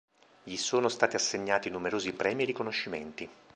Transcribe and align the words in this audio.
Gli 0.43 0.55
sono 0.55 0.89
stati 0.89 1.15
assegnati 1.15 1.69
numerosi 1.69 2.11
premi 2.13 2.41
e 2.41 2.45
riconoscimenti. 2.47 3.29